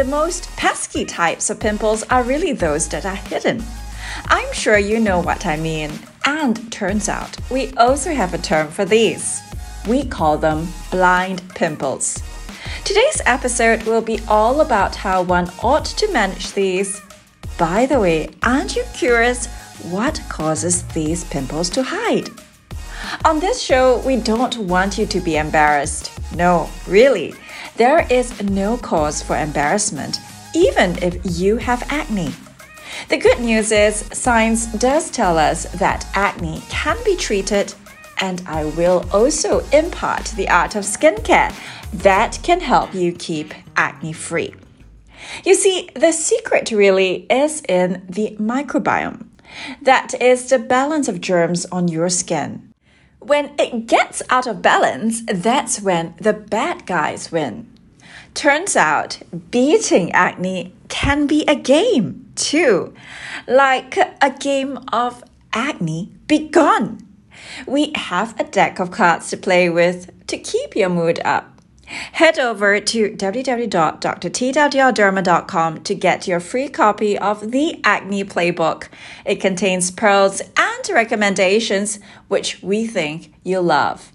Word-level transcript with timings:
the 0.00 0.04
most 0.06 0.48
pesky 0.56 1.04
types 1.04 1.50
of 1.50 1.60
pimples 1.60 2.02
are 2.04 2.22
really 2.22 2.54
those 2.54 2.88
that 2.88 3.04
are 3.04 3.16
hidden. 3.28 3.62
I'm 4.28 4.50
sure 4.54 4.78
you 4.78 4.98
know 4.98 5.20
what 5.20 5.44
I 5.44 5.58
mean. 5.58 5.90
And 6.24 6.72
turns 6.72 7.06
out 7.06 7.36
we 7.50 7.74
also 7.74 8.10
have 8.10 8.32
a 8.32 8.38
term 8.38 8.68
for 8.68 8.86
these. 8.86 9.42
We 9.86 10.06
call 10.06 10.38
them 10.38 10.68
blind 10.90 11.42
pimples. 11.54 12.22
Today's 12.82 13.20
episode 13.26 13.82
will 13.82 14.00
be 14.00 14.20
all 14.26 14.62
about 14.62 14.96
how 14.96 15.20
one 15.20 15.50
ought 15.62 15.84
to 15.84 16.10
manage 16.12 16.54
these. 16.54 17.02
By 17.58 17.84
the 17.84 18.00
way, 18.00 18.30
aren't 18.42 18.76
you 18.76 18.84
curious 18.94 19.48
what 19.90 20.18
causes 20.30 20.82
these 20.94 21.24
pimples 21.24 21.68
to 21.70 21.82
hide? 21.82 22.30
On 23.26 23.38
this 23.38 23.60
show, 23.60 23.98
we 24.06 24.16
don't 24.16 24.56
want 24.56 24.96
you 24.96 25.04
to 25.04 25.20
be 25.20 25.36
embarrassed. 25.36 26.10
No, 26.34 26.70
really. 26.86 27.34
There 27.76 28.06
is 28.10 28.42
no 28.42 28.76
cause 28.76 29.22
for 29.22 29.36
embarrassment, 29.36 30.18
even 30.54 31.02
if 31.02 31.18
you 31.38 31.56
have 31.56 31.82
acne. 31.90 32.32
The 33.08 33.16
good 33.16 33.40
news 33.40 33.72
is, 33.72 34.04
science 34.12 34.66
does 34.66 35.10
tell 35.10 35.38
us 35.38 35.64
that 35.78 36.06
acne 36.14 36.62
can 36.68 36.96
be 37.04 37.16
treated, 37.16 37.74
and 38.18 38.42
I 38.46 38.64
will 38.64 39.06
also 39.12 39.60
impart 39.72 40.26
the 40.36 40.48
art 40.48 40.76
of 40.76 40.84
skincare 40.84 41.54
that 41.92 42.38
can 42.42 42.60
help 42.60 42.94
you 42.94 43.12
keep 43.12 43.54
acne 43.76 44.12
free. 44.12 44.54
You 45.44 45.54
see, 45.54 45.88
the 45.94 46.12
secret 46.12 46.70
really 46.70 47.26
is 47.30 47.62
in 47.68 48.04
the 48.08 48.36
microbiome. 48.38 49.26
That 49.82 50.14
is 50.20 50.48
the 50.48 50.58
balance 50.58 51.08
of 51.08 51.20
germs 51.20 51.66
on 51.66 51.88
your 51.88 52.08
skin. 52.08 52.69
When 53.20 53.52
it 53.58 53.86
gets 53.86 54.22
out 54.30 54.46
of 54.46 54.62
balance, 54.62 55.22
that's 55.26 55.80
when 55.80 56.14
the 56.18 56.32
bad 56.32 56.86
guys 56.86 57.30
win. 57.30 57.70
Turns 58.32 58.76
out, 58.76 59.18
beating 59.50 60.10
acne 60.12 60.72
can 60.88 61.26
be 61.26 61.44
a 61.46 61.54
game 61.54 62.32
too, 62.34 62.94
like 63.46 63.96
a 63.96 64.30
game 64.38 64.78
of 64.92 65.22
acne 65.52 66.12
be 66.26 66.48
gone. 66.48 67.06
We 67.66 67.92
have 67.94 68.38
a 68.40 68.44
deck 68.44 68.78
of 68.78 68.90
cards 68.90 69.30
to 69.30 69.36
play 69.36 69.68
with 69.68 70.26
to 70.28 70.38
keep 70.38 70.74
your 70.74 70.88
mood 70.88 71.20
up. 71.24 71.59
Head 72.12 72.38
over 72.38 72.80
to 72.80 73.10
www.drtwlderma.com 73.10 75.82
to 75.82 75.94
get 75.94 76.28
your 76.28 76.40
free 76.40 76.68
copy 76.68 77.18
of 77.18 77.50
the 77.50 77.80
Acne 77.84 78.24
Playbook. 78.24 78.88
It 79.24 79.40
contains 79.40 79.90
pearls 79.90 80.42
and 80.56 80.88
recommendations 80.90 81.98
which 82.28 82.62
we 82.62 82.86
think 82.86 83.32
you'll 83.44 83.62
love. 83.62 84.12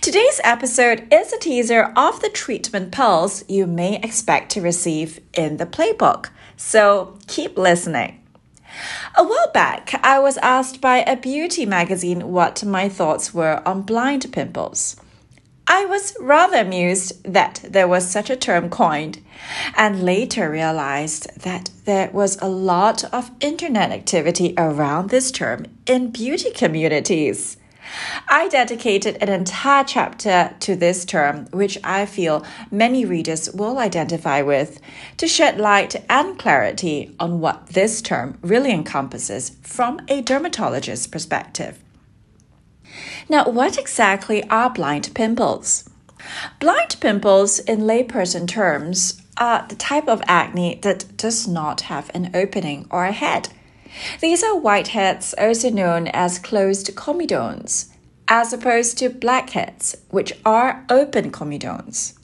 Today's 0.00 0.40
episode 0.42 1.06
is 1.12 1.32
a 1.32 1.38
teaser 1.38 1.92
of 1.96 2.20
the 2.20 2.28
treatment 2.28 2.90
pearls 2.90 3.44
you 3.48 3.66
may 3.66 4.00
expect 4.02 4.50
to 4.52 4.60
receive 4.60 5.20
in 5.34 5.56
the 5.56 5.66
playbook, 5.66 6.30
so 6.56 7.16
keep 7.28 7.56
listening. 7.56 8.20
A 9.16 9.22
while 9.22 9.50
back, 9.52 10.00
I 10.04 10.18
was 10.18 10.36
asked 10.38 10.80
by 10.80 10.98
a 10.98 11.16
beauty 11.16 11.64
magazine 11.64 12.32
what 12.32 12.64
my 12.64 12.88
thoughts 12.88 13.32
were 13.32 13.62
on 13.66 13.82
blind 13.82 14.30
pimples. 14.32 14.96
I 15.70 15.84
was 15.84 16.16
rather 16.18 16.56
amused 16.56 17.22
that 17.30 17.62
there 17.62 17.86
was 17.86 18.10
such 18.10 18.30
a 18.30 18.36
term 18.36 18.70
coined, 18.70 19.22
and 19.76 20.02
later 20.02 20.50
realized 20.50 21.42
that 21.42 21.68
there 21.84 22.08
was 22.10 22.40
a 22.40 22.48
lot 22.48 23.04
of 23.12 23.30
internet 23.40 23.90
activity 23.90 24.54
around 24.56 25.10
this 25.10 25.30
term 25.30 25.66
in 25.86 26.10
beauty 26.10 26.52
communities. 26.52 27.58
I 28.28 28.48
dedicated 28.48 29.18
an 29.20 29.28
entire 29.28 29.84
chapter 29.84 30.54
to 30.58 30.74
this 30.74 31.04
term, 31.04 31.48
which 31.50 31.78
I 31.84 32.06
feel 32.06 32.46
many 32.70 33.04
readers 33.04 33.50
will 33.52 33.78
identify 33.78 34.40
with, 34.40 34.80
to 35.18 35.28
shed 35.28 35.58
light 35.58 36.02
and 36.08 36.38
clarity 36.38 37.14
on 37.20 37.40
what 37.40 37.66
this 37.68 38.00
term 38.00 38.38
really 38.40 38.72
encompasses 38.72 39.50
from 39.62 40.00
a 40.08 40.22
dermatologist's 40.22 41.06
perspective. 41.06 41.78
Now, 43.28 43.44
what 43.44 43.78
exactly 43.78 44.42
are 44.48 44.70
blind 44.70 45.10
pimples? 45.14 45.88
Blind 46.60 46.96
pimples, 47.00 47.58
in 47.58 47.80
layperson 47.80 48.48
terms, 48.48 49.22
are 49.36 49.66
the 49.68 49.76
type 49.76 50.08
of 50.08 50.22
acne 50.26 50.76
that 50.82 51.16
does 51.16 51.46
not 51.46 51.82
have 51.82 52.10
an 52.14 52.30
opening 52.34 52.86
or 52.90 53.04
a 53.04 53.12
head. 53.12 53.50
These 54.20 54.42
are 54.42 54.58
whiteheads, 54.58 55.34
also 55.38 55.70
known 55.70 56.08
as 56.08 56.38
closed 56.38 56.94
comedones, 56.94 57.90
as 58.26 58.52
opposed 58.52 58.98
to 58.98 59.10
blackheads, 59.10 59.96
which 60.10 60.32
are 60.44 60.84
open 60.88 61.30
comedones. 61.30 62.14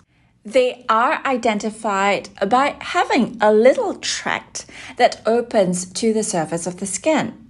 They 0.45 0.85
are 0.89 1.23
identified 1.25 2.29
by 2.49 2.77
having 2.81 3.39
a 3.41 3.53
little 3.53 3.95
tract 3.95 4.67
that 4.97 5.23
opens 5.27 5.91
to 5.93 6.13
the 6.13 6.23
surface 6.23 6.67
of 6.67 6.81
the 6.81 6.87
skin. 6.87 7.44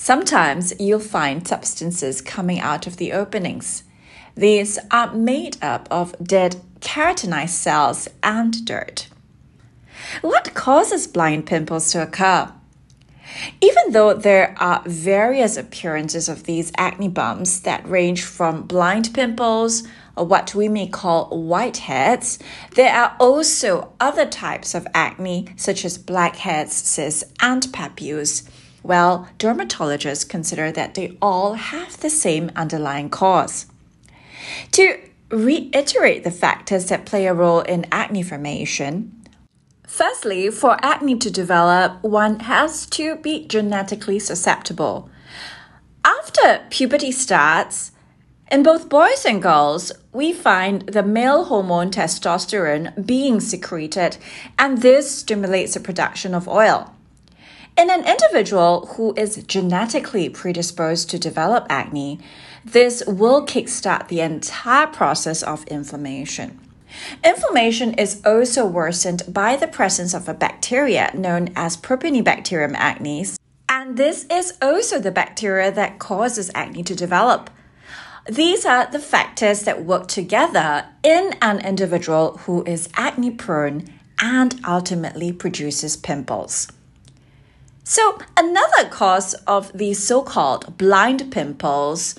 Sometimes 0.00 0.72
you'll 0.78 1.00
find 1.00 1.46
substances 1.46 2.22
coming 2.22 2.60
out 2.60 2.86
of 2.86 2.98
the 2.98 3.12
openings. 3.12 3.82
These 4.36 4.78
are 4.92 5.12
made 5.12 5.56
up 5.60 5.88
of 5.90 6.14
dead 6.22 6.62
keratinized 6.78 7.48
cells 7.48 8.08
and 8.22 8.64
dirt. 8.64 9.08
What 10.20 10.54
causes 10.54 11.08
blind 11.08 11.46
pimples 11.46 11.90
to 11.90 12.02
occur? 12.02 12.52
Even 13.60 13.90
though 13.90 14.14
there 14.14 14.54
are 14.58 14.84
various 14.86 15.56
appearances 15.56 16.28
of 16.28 16.44
these 16.44 16.70
acne 16.78 17.08
bumps 17.08 17.58
that 17.60 17.86
range 17.86 18.22
from 18.22 18.62
blind 18.62 19.12
pimples 19.12 19.82
or 20.16 20.24
what 20.24 20.54
we 20.54 20.68
may 20.68 20.86
call 20.86 21.28
whiteheads, 21.30 22.38
there 22.76 22.94
are 22.94 23.16
also 23.18 23.92
other 23.98 24.26
types 24.26 24.76
of 24.76 24.86
acne 24.94 25.48
such 25.56 25.84
as 25.84 25.98
blackheads, 25.98 26.72
cysts, 26.72 27.24
and 27.40 27.64
papules 27.72 28.48
well, 28.82 29.28
dermatologists 29.38 30.28
consider 30.28 30.70
that 30.72 30.94
they 30.94 31.16
all 31.20 31.54
have 31.54 32.00
the 32.00 32.10
same 32.10 32.50
underlying 32.56 33.10
cause. 33.10 33.66
To 34.72 34.98
reiterate 35.30 36.24
the 36.24 36.30
factors 36.30 36.86
that 36.86 37.06
play 37.06 37.26
a 37.26 37.34
role 37.34 37.60
in 37.60 37.86
acne 37.92 38.22
formation, 38.22 39.14
Firstly, 39.88 40.50
for 40.50 40.76
acne 40.84 41.16
to 41.16 41.30
develop, 41.30 42.02
one 42.02 42.40
has 42.40 42.84
to 42.90 43.16
be 43.16 43.46
genetically 43.46 44.18
susceptible. 44.18 45.08
After 46.04 46.66
puberty 46.68 47.10
starts, 47.10 47.92
in 48.50 48.62
both 48.62 48.90
boys 48.90 49.24
and 49.24 49.42
girls, 49.42 49.92
we 50.12 50.34
find 50.34 50.82
the 50.82 51.02
male 51.02 51.44
hormone 51.44 51.90
testosterone 51.90 53.06
being 53.06 53.40
secreted, 53.40 54.18
and 54.58 54.82
this 54.82 55.10
stimulates 55.10 55.72
the 55.72 55.80
production 55.80 56.34
of 56.34 56.46
oil. 56.46 56.94
In 57.78 57.90
an 57.90 58.04
individual 58.08 58.86
who 58.96 59.14
is 59.14 59.36
genetically 59.44 60.28
predisposed 60.28 61.08
to 61.10 61.18
develop 61.18 61.64
acne, 61.70 62.18
this 62.64 63.04
will 63.06 63.46
kickstart 63.46 64.08
the 64.08 64.20
entire 64.20 64.88
process 64.88 65.44
of 65.44 65.64
inflammation. 65.68 66.58
Inflammation 67.24 67.94
is 67.94 68.20
also 68.26 68.66
worsened 68.66 69.22
by 69.28 69.54
the 69.54 69.68
presence 69.68 70.12
of 70.12 70.28
a 70.28 70.34
bacteria 70.34 71.12
known 71.14 71.50
as 71.54 71.76
Propionibacterium 71.76 72.74
acnes, 72.74 73.38
and 73.68 73.96
this 73.96 74.26
is 74.28 74.58
also 74.60 74.98
the 74.98 75.12
bacteria 75.12 75.70
that 75.70 76.00
causes 76.00 76.50
acne 76.56 76.82
to 76.82 76.96
develop. 76.96 77.48
These 78.28 78.66
are 78.66 78.90
the 78.90 78.98
factors 78.98 79.62
that 79.62 79.84
work 79.84 80.08
together 80.08 80.86
in 81.04 81.36
an 81.40 81.64
individual 81.64 82.38
who 82.38 82.64
is 82.64 82.88
acne 82.96 83.30
prone 83.30 83.84
and 84.20 84.60
ultimately 84.66 85.30
produces 85.32 85.96
pimples. 85.96 86.72
So, 87.90 88.18
another 88.36 88.86
cause 88.90 89.32
of 89.46 89.72
these 89.72 90.04
so 90.04 90.20
called 90.20 90.76
blind 90.76 91.32
pimples 91.32 92.16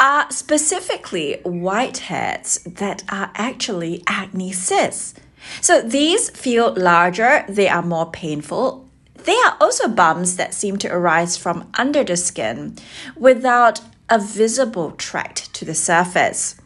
are 0.00 0.28
specifically 0.32 1.40
whiteheads 1.44 2.64
that 2.64 3.04
are 3.08 3.30
actually 3.36 4.02
acne 4.08 4.50
cysts. 4.50 5.14
So, 5.60 5.80
these 5.80 6.30
feel 6.30 6.74
larger, 6.74 7.44
they 7.48 7.68
are 7.68 7.80
more 7.80 8.10
painful. 8.10 8.88
They 9.14 9.36
are 9.46 9.56
also 9.60 9.86
bumps 9.86 10.34
that 10.34 10.52
seem 10.52 10.78
to 10.78 10.92
arise 10.92 11.36
from 11.36 11.70
under 11.74 12.02
the 12.02 12.16
skin 12.16 12.76
without 13.16 13.80
a 14.10 14.18
visible 14.18 14.90
tract 14.90 15.54
to 15.54 15.64
the 15.64 15.76
surface. 15.76 16.56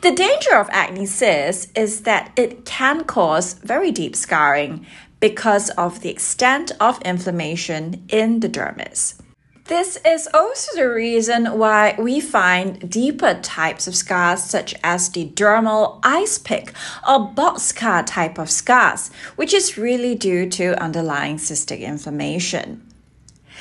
The 0.00 0.12
danger 0.12 0.56
of 0.56 0.70
acne 0.72 1.04
cysts 1.04 1.70
is 1.74 2.02
that 2.02 2.32
it 2.36 2.64
can 2.64 3.04
cause 3.04 3.52
very 3.54 3.90
deep 3.90 4.16
scarring, 4.16 4.86
because 5.20 5.70
of 5.70 6.00
the 6.00 6.08
extent 6.08 6.72
of 6.80 7.00
inflammation 7.02 8.04
in 8.08 8.40
the 8.40 8.48
dermis. 8.48 9.20
This 9.66 9.98
is 10.04 10.28
also 10.34 10.74
the 10.74 10.90
reason 10.90 11.46
why 11.56 11.94
we 11.96 12.18
find 12.18 12.90
deeper 12.90 13.34
types 13.34 13.86
of 13.86 13.94
scars, 13.94 14.42
such 14.42 14.74
as 14.82 15.08
the 15.08 15.28
dermal 15.28 16.00
ice 16.02 16.38
pick 16.38 16.72
or 17.08 17.28
box 17.28 17.62
scar 17.62 18.02
type 18.02 18.36
of 18.36 18.50
scars, 18.50 19.12
which 19.36 19.54
is 19.54 19.78
really 19.78 20.16
due 20.16 20.48
to 20.50 20.82
underlying 20.82 21.36
cystic 21.36 21.82
inflammation. 21.82 22.84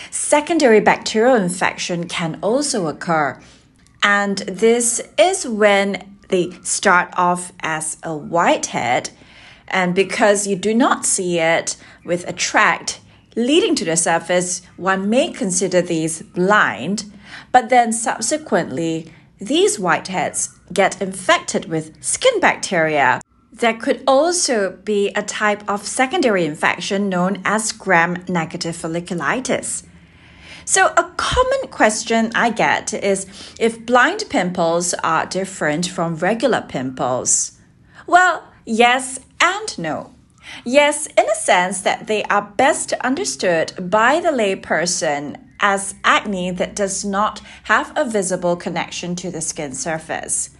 Secondary 0.09 0.79
bacterial 0.79 1.35
infection 1.35 2.07
can 2.07 2.39
also 2.41 2.87
occur, 2.87 3.39
and 4.01 4.39
this 4.39 5.01
is 5.19 5.45
when 5.47 6.17
they 6.29 6.49
start 6.63 7.13
off 7.17 7.51
as 7.59 7.97
a 8.01 8.15
whitehead 8.15 9.11
And 9.69 9.93
because 9.95 10.47
you 10.47 10.55
do 10.55 10.73
not 10.73 11.05
see 11.05 11.39
it 11.39 11.77
with 12.03 12.27
a 12.27 12.33
tract 12.33 13.01
leading 13.35 13.75
to 13.75 13.85
the 13.85 13.95
surface, 13.95 14.61
one 14.77 15.09
may 15.09 15.31
consider 15.31 15.81
these 15.81 16.21
blind, 16.21 17.05
but 17.51 17.69
then 17.69 17.93
subsequently, 17.93 19.13
these 19.39 19.77
whiteheads 19.77 20.57
get 20.73 21.01
infected 21.01 21.65
with 21.65 22.03
skin 22.03 22.39
bacteria. 22.39 23.21
There 23.51 23.73
could 23.73 24.03
also 24.07 24.77
be 24.83 25.09
a 25.09 25.23
type 25.23 25.67
of 25.69 25.85
secondary 25.85 26.45
infection 26.45 27.09
known 27.09 27.41
as 27.45 27.71
gram 27.71 28.23
negative 28.27 28.75
folliculitis. 28.75 29.83
So, 30.65 30.87
a 30.95 31.11
common 31.17 31.67
question 31.71 32.31
I 32.35 32.51
get 32.51 32.93
is 32.93 33.25
if 33.59 33.85
blind 33.85 34.25
pimples 34.29 34.93
are 35.03 35.25
different 35.25 35.87
from 35.87 36.17
regular 36.17 36.61
pimples. 36.61 37.59
Well, 38.05 38.43
yes 38.65 39.19
and 39.41 39.77
no. 39.77 40.13
Yes, 40.65 41.07
in 41.07 41.29
a 41.29 41.35
sense 41.35 41.81
that 41.81 42.07
they 42.07 42.23
are 42.23 42.53
best 42.57 42.93
understood 42.93 43.73
by 43.89 44.19
the 44.19 44.29
layperson 44.29 45.37
as 45.59 45.95
acne 46.03 46.51
that 46.51 46.75
does 46.75 47.03
not 47.03 47.41
have 47.63 47.91
a 47.95 48.05
visible 48.05 48.55
connection 48.55 49.15
to 49.15 49.29
the 49.29 49.41
skin 49.41 49.73
surface. 49.73 50.51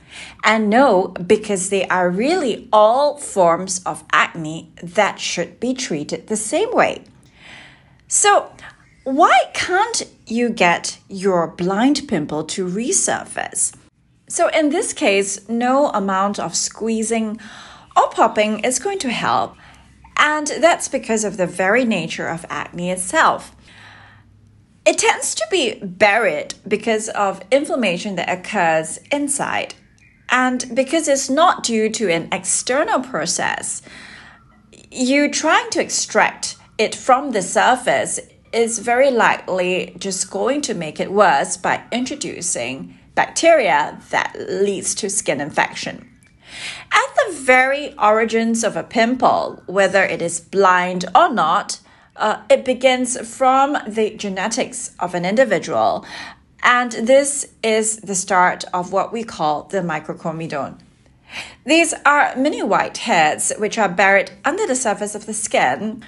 And 0.43 0.69
no, 0.69 1.09
because 1.25 1.69
they 1.69 1.87
are 1.87 2.09
really 2.09 2.67
all 2.73 3.17
forms 3.17 3.81
of 3.85 4.03
acne 4.11 4.71
that 4.81 5.19
should 5.19 5.59
be 5.59 5.73
treated 5.73 6.27
the 6.27 6.35
same 6.35 6.73
way. 6.73 7.03
So, 8.07 8.51
why 9.03 9.39
can't 9.53 10.03
you 10.25 10.49
get 10.49 10.99
your 11.07 11.47
blind 11.47 12.07
pimple 12.07 12.43
to 12.45 12.65
resurface? 12.65 13.73
So, 14.27 14.47
in 14.49 14.69
this 14.69 14.93
case, 14.93 15.47
no 15.47 15.89
amount 15.89 16.39
of 16.39 16.55
squeezing 16.55 17.39
or 17.99 18.09
popping 18.09 18.59
is 18.59 18.79
going 18.79 18.99
to 18.99 19.09
help. 19.09 19.55
And 20.17 20.47
that's 20.47 20.87
because 20.87 21.23
of 21.23 21.37
the 21.37 21.47
very 21.47 21.85
nature 21.85 22.27
of 22.27 22.45
acne 22.49 22.91
itself. 22.91 23.55
It 24.85 24.97
tends 24.97 25.35
to 25.35 25.45
be 25.51 25.79
buried 25.81 26.55
because 26.67 27.09
of 27.09 27.41
inflammation 27.51 28.15
that 28.15 28.29
occurs 28.29 28.99
inside. 29.11 29.75
And 30.29 30.71
because 30.73 31.07
it's 31.07 31.29
not 31.29 31.63
due 31.63 31.89
to 31.89 32.09
an 32.11 32.29
external 32.31 33.01
process, 33.01 33.81
you 34.91 35.29
trying 35.31 35.69
to 35.71 35.81
extract 35.81 36.57
it 36.77 36.95
from 36.95 37.31
the 37.31 37.41
surface 37.41 38.19
is 38.51 38.79
very 38.79 39.11
likely 39.11 39.95
just 39.99 40.31
going 40.31 40.61
to 40.61 40.73
make 40.73 40.99
it 40.99 41.11
worse 41.11 41.57
by 41.57 41.83
introducing 41.91 42.97
bacteria 43.15 44.01
that 44.09 44.35
leads 44.49 44.95
to 44.95 45.09
skin 45.09 45.41
infection. 45.41 46.09
At 46.91 47.15
the 47.15 47.33
very 47.33 47.93
origins 47.97 48.63
of 48.63 48.75
a 48.75 48.83
pimple, 48.83 49.63
whether 49.65 50.03
it 50.03 50.21
is 50.21 50.39
blind 50.39 51.05
or 51.15 51.31
not, 51.31 51.79
uh, 52.15 52.41
it 52.49 52.65
begins 52.65 53.17
from 53.27 53.77
the 53.87 54.11
genetics 54.11 54.91
of 54.99 55.15
an 55.15 55.25
individual, 55.25 56.05
and 56.61 56.91
this 56.91 57.47
is 57.63 57.97
the 57.97 58.15
start 58.15 58.65
of 58.73 58.91
what 58.91 59.13
we 59.13 59.23
call 59.23 59.63
the 59.63 59.79
microcomedone. 59.79 60.77
These 61.65 61.93
are 62.05 62.35
mini 62.35 62.63
white 62.63 62.97
heads 62.97 63.53
which 63.57 63.77
are 63.77 63.87
buried 63.87 64.31
under 64.43 64.67
the 64.67 64.75
surface 64.75 65.15
of 65.15 65.25
the 65.25 65.33
skin, 65.33 66.03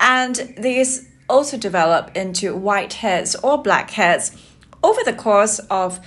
and 0.00 0.54
these 0.58 1.08
also 1.28 1.56
develop 1.56 2.10
into 2.16 2.56
white 2.56 2.94
heads 2.94 3.34
or 3.36 3.62
black 3.62 3.90
heads 3.90 4.36
over 4.82 5.00
the 5.04 5.12
course 5.12 5.58
of 5.70 6.00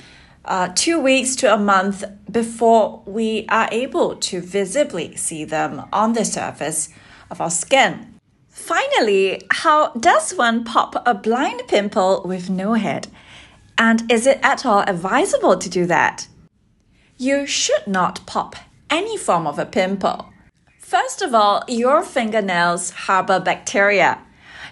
uh, 0.46 0.70
two 0.76 1.00
weeks 1.00 1.36
to 1.38 1.54
a 1.54 1.58
month 1.58 2.04
before 2.32 3.04
we 3.06 3.46
are 3.50 3.70
able 3.72 4.16
to 4.16 4.42
visibly 4.42 5.16
see 5.16 5.44
them 5.44 5.84
on 5.94 6.14
the 6.14 6.26
surface 6.26 6.90
of 7.30 7.42
our 7.42 7.50
skin. 7.50 8.20
Finally, 8.50 9.42
how 9.52 9.92
does 9.94 10.34
one 10.34 10.64
pop 10.64 11.02
a 11.06 11.14
blind 11.14 11.64
pimple 11.68 12.22
with 12.26 12.50
no 12.50 12.74
head? 12.74 13.08
And 13.78 14.12
is 14.12 14.28
it 14.28 14.40
at 14.44 14.66
all 14.66 14.82
advisable 14.82 15.58
to 15.58 15.70
do 15.70 15.86
that? 15.86 16.28
You 17.18 17.46
should 17.46 17.88
not 17.88 18.26
pop 18.26 18.56
any 18.90 19.18
form 19.18 19.48
of 19.48 19.58
a 19.58 19.66
pimple. 19.66 20.32
First 20.80 21.22
of 21.22 21.34
all, 21.34 21.64
your 21.68 22.04
fingernails 22.04 22.90
harbor 22.92 23.40
bacteria. 23.40 24.20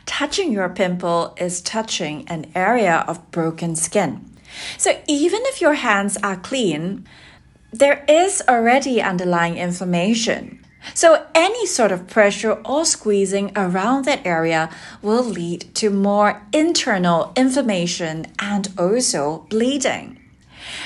Touching 0.05 0.51
your 0.51 0.69
pimple 0.69 1.33
is 1.37 1.61
touching 1.61 2.27
an 2.27 2.51
area 2.53 3.05
of 3.07 3.31
broken 3.31 3.75
skin. 3.75 4.28
So 4.77 4.99
even 5.07 5.41
if 5.45 5.61
your 5.61 5.75
hands 5.75 6.17
are 6.23 6.37
clean, 6.37 7.05
there 7.71 8.03
is 8.07 8.41
already 8.47 9.01
underlying 9.01 9.57
inflammation. 9.57 10.65
So 10.93 11.25
any 11.35 11.65
sort 11.65 11.91
of 11.91 12.07
pressure 12.07 12.53
or 12.65 12.85
squeezing 12.85 13.51
around 13.55 14.05
that 14.05 14.25
area 14.25 14.69
will 15.01 15.23
lead 15.23 15.73
to 15.75 15.89
more 15.89 16.41
internal 16.53 17.33
inflammation 17.35 18.27
and 18.39 18.67
also 18.77 19.45
bleeding. 19.49 20.19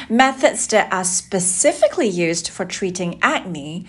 Methods 0.09 0.67
that 0.67 0.91
are 0.91 1.03
specifically 1.03 2.07
used 2.07 2.49
for 2.49 2.65
treating 2.65 3.19
acne 3.21 3.85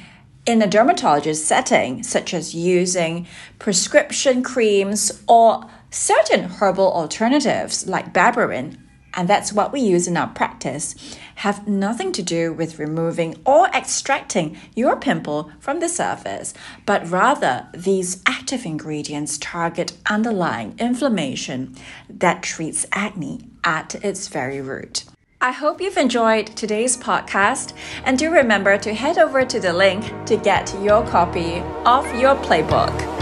in 0.47 0.61
a 0.61 0.67
dermatologist 0.67 1.47
setting, 1.47 2.03
such 2.03 2.35
as 2.35 2.55
using 2.55 3.27
prescription 3.59 4.43
creams 4.43 5.23
or 5.27 5.65
certain 5.91 6.45
herbal 6.45 6.93
alternatives 6.93 7.87
like 7.87 8.13
berberine, 8.13 8.77
and 9.15 9.29
that's 9.29 9.53
what 9.53 9.73
we 9.73 9.81
use 9.81 10.07
in 10.07 10.17
our 10.17 10.29
practice, 10.29 10.95
have 11.37 11.67
nothing 11.67 12.13
to 12.13 12.23
do 12.23 12.53
with 12.53 12.79
removing 12.79 13.37
or 13.45 13.67
extracting 13.69 14.57
your 14.75 14.97
pimple 14.97 15.51
from 15.59 15.81
the 15.81 15.89
surface, 15.89 16.55
but 16.87 17.09
rather 17.09 17.69
these 17.75 18.23
active 18.27 18.65
ingredients 18.65 19.39
target 19.39 19.97
underlying 20.07 20.75
inflammation 20.79 21.75
that 22.09 22.43
treats 22.43 22.87
acne 22.93 23.41
at 23.65 23.95
its 24.05 24.29
very 24.29 24.61
root. 24.61 25.05
I 25.41 25.53
hope 25.53 25.81
you've 25.81 25.99
enjoyed 25.99 26.47
today's 26.47 26.97
podcast 26.97 27.75
and 28.05 28.19
do 28.19 28.31
remember 28.31 28.79
to 28.79 28.95
head 28.95 29.19
over 29.19 29.45
to 29.45 29.61
the 29.61 29.73
link 29.75 30.11
to 30.27 30.37
get 30.39 30.75
your 30.81 31.07
copy 31.07 31.59
of 31.85 32.07
your 32.19 32.35
playbook. 32.37 33.14